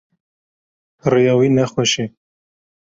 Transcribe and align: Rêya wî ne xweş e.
Rêya 1.11 1.33
wî 1.39 1.47
ne 1.55 1.65
xweş 1.71 1.93
e. 2.03 2.05